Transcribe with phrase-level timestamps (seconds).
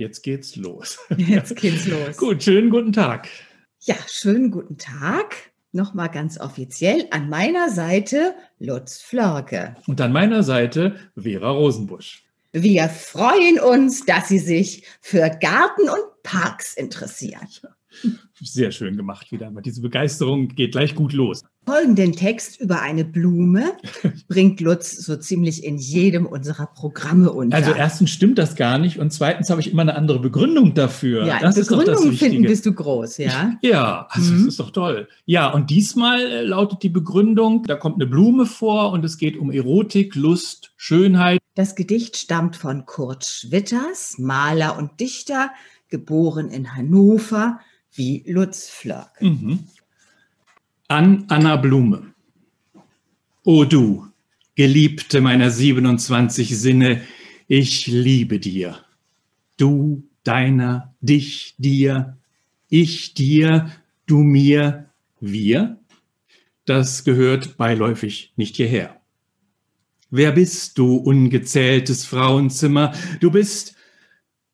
[0.00, 0.98] Jetzt geht's los.
[1.18, 2.16] Jetzt geht's los.
[2.16, 3.28] Gut, schönen guten Tag.
[3.80, 5.36] Ja, schönen guten Tag.
[5.72, 9.76] Nochmal ganz offiziell an meiner Seite Lutz Flörke.
[9.86, 12.24] Und an meiner Seite Vera Rosenbusch.
[12.52, 17.46] Wir freuen uns, dass Sie sich für Garten und Parks interessieren.
[18.42, 19.50] Sehr schön gemacht wieder.
[19.64, 21.44] Diese Begeisterung geht gleich gut los.
[21.66, 23.72] Folgenden Text über eine Blume
[24.28, 27.56] bringt Lutz so ziemlich in jedem unserer Programme unter.
[27.56, 31.26] Also erstens stimmt das gar nicht und zweitens habe ich immer eine andere Begründung dafür.
[31.26, 33.52] Ja, das Begründung finden bist du groß, ja?
[33.60, 34.38] Ja, also mhm.
[34.38, 35.08] das ist doch toll.
[35.26, 39.36] Ja, und diesmal äh, lautet die Begründung, da kommt eine Blume vor und es geht
[39.36, 41.40] um Erotik, Lust, Schönheit.
[41.54, 45.50] Das Gedicht stammt von Kurt Schwitters, Maler und Dichter,
[45.90, 47.60] geboren in Hannover,
[47.94, 49.10] wie Lutz Flöck.
[49.20, 49.60] Mhm.
[50.88, 52.14] An Anna Blume.
[53.44, 54.10] O du,
[54.54, 57.02] Geliebte meiner 27 Sinne,
[57.48, 58.84] ich liebe dir.
[59.56, 62.18] Du, deiner, dich, dir,
[62.68, 63.70] ich dir,
[64.06, 65.78] du mir, wir.
[66.66, 69.00] Das gehört beiläufig nicht hierher.
[70.10, 72.92] Wer bist du, ungezähltes Frauenzimmer?
[73.20, 73.74] Du bist,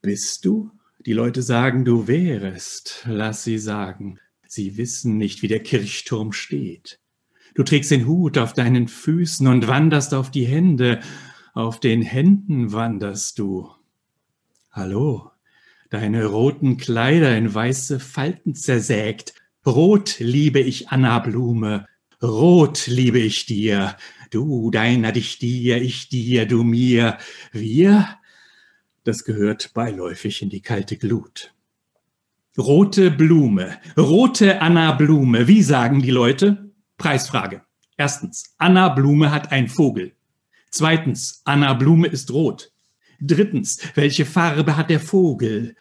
[0.00, 0.70] bist du?
[1.06, 3.04] Die Leute sagen, du wärest.
[3.06, 4.18] Lass sie sagen.
[4.48, 6.98] Sie wissen nicht, wie der Kirchturm steht.
[7.54, 10.98] Du trägst den Hut auf deinen Füßen und wanderst auf die Hände.
[11.54, 13.70] Auf den Händen wanderst du.
[14.72, 15.30] Hallo,
[15.90, 19.34] deine roten Kleider in weiße Falten zersägt.
[19.64, 21.86] Rot liebe ich Anna Blume,
[22.22, 23.96] rot liebe ich dir.
[24.30, 27.18] Du deiner dich dir, ich dir, du mir.
[27.52, 28.17] Wir
[29.04, 31.54] das gehört beiläufig in die kalte Glut.
[32.56, 36.72] Rote Blume, rote Anna Blume, wie sagen die Leute?
[36.96, 37.62] Preisfrage.
[37.96, 40.12] Erstens, Anna Blume hat ein Vogel.
[40.70, 42.72] Zweitens, Anna Blume ist rot.
[43.20, 45.76] Drittens, welche Farbe hat der Vogel?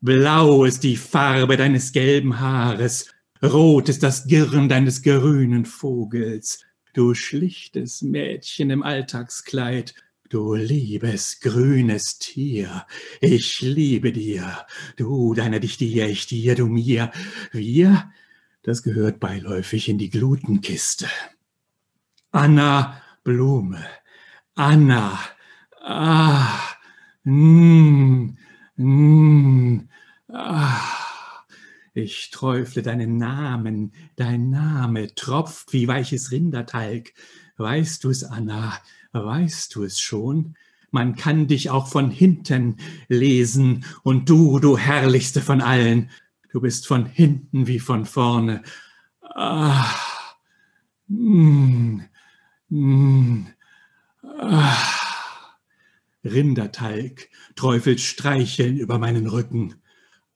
[0.00, 3.08] Blau ist die Farbe deines gelben Haares,
[3.42, 6.64] rot ist das Girren deines grünen Vogels.
[6.94, 9.94] Du schlichtes Mädchen im Alltagskleid,
[10.32, 12.86] Du liebes grünes Tier,
[13.20, 14.64] ich liebe dir,
[14.96, 17.12] du deiner dich dir, ich dir, du mir,
[17.52, 18.10] wir,
[18.62, 21.06] das gehört beiläufig in die Glutenkiste.
[22.30, 23.84] Anna Blume,
[24.54, 25.18] Anna,
[25.82, 26.76] ah,
[27.24, 28.34] mm,
[28.78, 29.88] mm,
[30.32, 31.01] ah.
[31.94, 37.12] Ich träufle deinen Namen, dein Name tropft wie weiches Rindertalg.
[37.58, 38.78] Weißt du's, Anna,
[39.12, 40.56] weißt du es schon?
[40.90, 46.10] Man kann dich auch von hinten lesen und du, du herrlichste von allen,
[46.50, 48.62] du bist von hinten wie von vorne.
[49.20, 49.86] Ah,
[51.08, 52.00] mm,
[52.70, 53.46] mm,
[54.40, 54.76] ah.
[56.24, 59.74] Rindertalg träufelt Streicheln über meinen Rücken.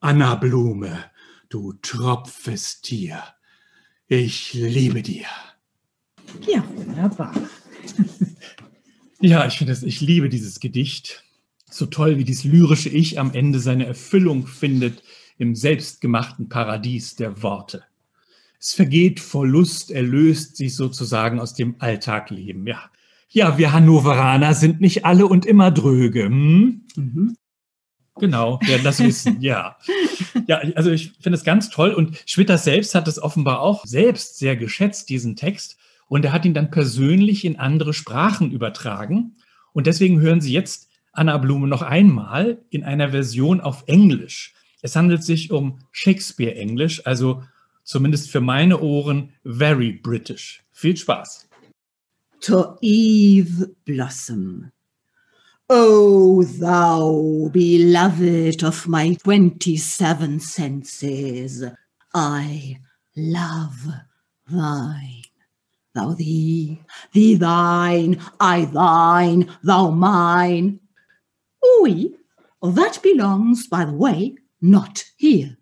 [0.00, 1.10] Anna Blume,
[1.56, 3.22] du tropfes Tier,
[4.08, 5.24] ich liebe dir.
[6.46, 7.34] Ja, wunderbar.
[9.20, 11.24] Ja, ich finde es, ich liebe dieses Gedicht.
[11.70, 15.02] So toll, wie dieses lyrische Ich am Ende seine Erfüllung findet
[15.38, 17.84] im selbstgemachten Paradies der Worte.
[18.60, 22.66] Es vergeht vor Lust, erlöst sich sozusagen aus dem Alltagleben.
[22.66, 22.90] Ja,
[23.30, 26.26] ja, wir Hannoveraner sind nicht alle und immer dröge.
[26.26, 26.82] Hm?
[26.96, 27.36] Mhm.
[28.18, 29.76] Genau, werden das wissen, ja.
[30.46, 34.38] Ja, also ich finde es ganz toll und Schwitter selbst hat es offenbar auch selbst
[34.38, 35.76] sehr geschätzt, diesen Text.
[36.08, 39.36] Und er hat ihn dann persönlich in andere Sprachen übertragen.
[39.72, 44.54] Und deswegen hören Sie jetzt Anna Blume noch einmal in einer Version auf Englisch.
[44.82, 47.42] Es handelt sich um Shakespeare-Englisch, also
[47.82, 50.62] zumindest für meine Ohren very British.
[50.72, 51.48] Viel Spaß.
[52.40, 54.70] To Eve Blossom.
[55.68, 61.64] O thou beloved of my twenty-seven senses,
[62.14, 62.78] I
[63.16, 63.88] love
[64.48, 65.24] thine.
[65.92, 66.82] thou thee,
[67.12, 70.78] thee thine, I thine, thou mine.
[71.80, 72.14] Oui,
[72.62, 75.56] that belongs, by the way, not here.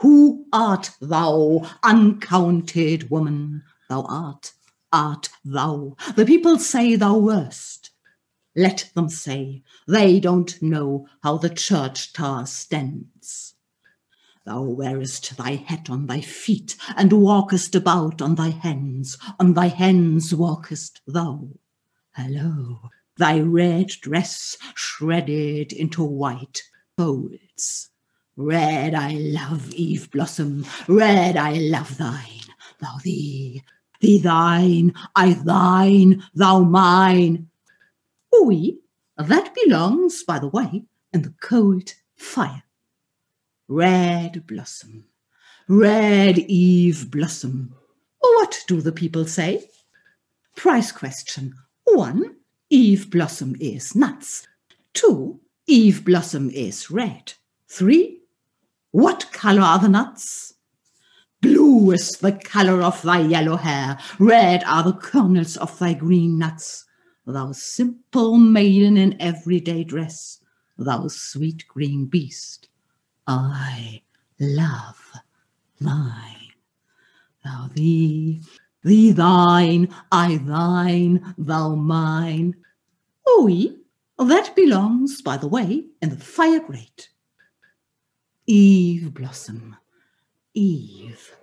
[0.00, 3.62] Who art thou, uncounted woman?
[3.88, 4.52] Thou art,
[4.92, 5.96] art thou.
[6.16, 7.88] The people say thou wert.
[8.54, 13.54] Let them say, they don't know how the church tower stands.
[14.44, 19.68] Thou wearest thy hat on thy feet, and walkest about on thy hands, on thy
[19.68, 21.48] hands walkest thou.
[22.14, 26.62] Hello, thy red dress shredded into white
[26.96, 27.88] folds.
[28.36, 32.42] Red I love, Eve Blossom, red I love thine,
[32.80, 33.62] thou thee,
[34.00, 37.48] thee thine, I thine, thou mine.
[38.32, 38.78] Oui,
[39.16, 42.62] that belongs, by the way, in the cold fire.
[43.68, 45.04] Red blossom,
[45.68, 47.74] red Eve blossom.
[48.18, 49.68] What do the people say?
[50.56, 51.54] Price question.
[51.84, 52.36] One,
[52.70, 54.46] Eve blossom is nuts.
[54.94, 57.34] Two, Eve blossom is red.
[57.68, 58.20] Three,
[58.90, 60.54] what color are the nuts?
[61.40, 66.38] Blue is the color of thy yellow hair, red are the kernels of thy green
[66.38, 66.84] nuts.
[67.26, 70.40] Thou simple maiden in everyday dress,
[70.76, 72.68] thou sweet green beast,
[73.28, 74.02] I
[74.40, 75.12] love
[75.80, 76.50] thine.
[77.44, 78.42] Thou thee,
[78.82, 82.56] thee thine, I thine, thou mine.
[83.38, 83.78] Oui,
[84.18, 87.08] that belongs, by the way, in the fire grate.
[88.46, 89.76] Eve blossom,
[90.54, 91.36] Eve,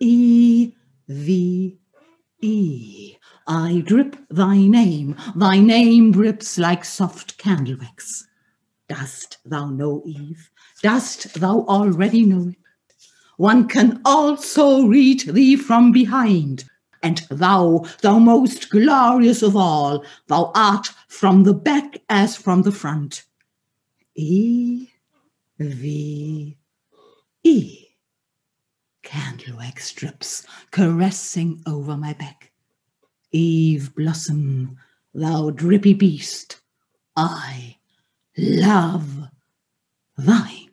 [0.00, 0.72] E
[1.06, 1.78] V
[2.40, 3.16] E.
[3.48, 8.26] I drip thy name, thy name drips like soft candle wax.
[8.88, 10.50] Dost thou know, Eve?
[10.82, 12.56] Dost thou already know it?
[13.38, 16.64] One can also read thee from behind.
[17.02, 22.72] And thou, thou most glorious of all, thou art from the back as from the
[22.72, 23.24] front.
[24.14, 24.88] E
[25.58, 26.58] V
[27.44, 27.84] E.
[29.02, 32.47] Candle wax strips caressing over my back.
[33.32, 34.78] Eve blossom,
[35.14, 36.60] thou drippy beast,
[37.16, 37.76] I
[38.36, 39.28] love
[40.16, 40.67] thine.